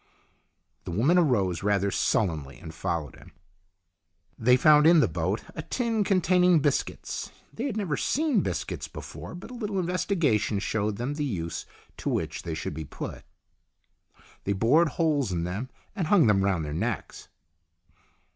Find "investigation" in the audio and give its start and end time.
9.77-10.57